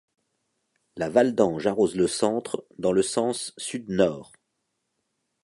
La 0.97 1.09
Valdange 1.09 1.67
arrose 1.67 1.95
le 1.95 2.07
centre 2.07 2.65
dans 2.79 2.91
le 2.91 3.03
sens 3.03 3.53
sud-nord. 3.59 4.31